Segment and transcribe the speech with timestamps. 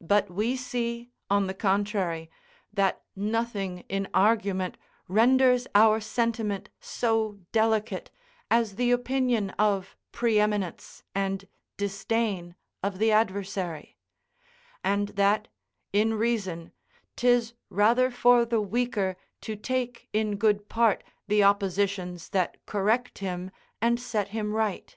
[0.00, 2.30] But we see, on the contrary,
[2.72, 8.12] that nothing in argument renders our sentiment so delicate,
[8.48, 13.96] as the opinion of pre eminence, and disdain of the adversary;
[14.84, 15.48] and that,
[15.92, 16.70] in reason,
[17.16, 23.50] 'tis rather for the weaker to take in good part the oppositions that correct him
[23.82, 24.96] and set him right.